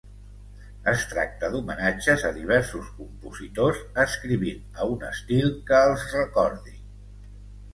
[0.91, 6.79] Es tracta d'homenatges a diversos compositors escrivint a un estil que els recordi.